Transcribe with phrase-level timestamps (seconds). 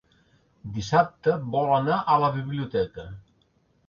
[0.77, 3.07] Dissabte vol anar a la biblioteca.